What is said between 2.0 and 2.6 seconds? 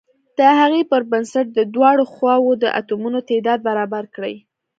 خواو